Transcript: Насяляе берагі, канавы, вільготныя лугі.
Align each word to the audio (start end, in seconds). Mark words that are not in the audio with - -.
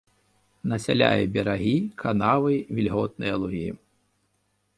Насяляе 0.71 1.23
берагі, 1.35 1.73
канавы, 2.05 2.53
вільготныя 2.79 3.33
лугі. 3.45 3.65